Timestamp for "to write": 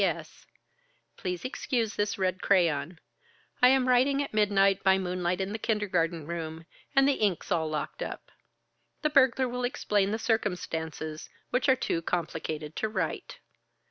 12.77-13.37